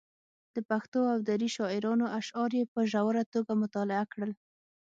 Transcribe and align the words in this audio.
د 0.55 0.57
پښتو 0.69 0.99
او 1.11 1.17
دري 1.29 1.49
شاعرانو 1.55 2.05
اشعار 2.19 2.51
یې 2.59 2.63
په 2.73 2.79
ژوره 2.91 3.23
توګه 3.33 3.51
مطالعه 3.63 4.05
کړل. 4.13 4.31